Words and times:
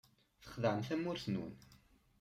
Txedɛem 0.43 0.79
tamurt-nwen. 0.87 1.53